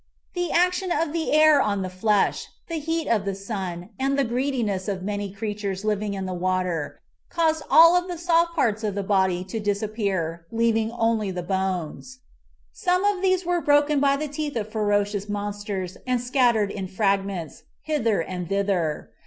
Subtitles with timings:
[0.33, 4.23] The action of the air on the flesh, the heat of the sun, and the
[4.23, 8.95] greediness of many creatures living in the water, caused all of the soft parts of
[8.95, 12.21] the body to disappear leaving only the bones.
[12.73, 17.65] Some of these were broken by the teeth of ferocious monsters and scattered in fragments,
[17.83, 19.11] hither and thither.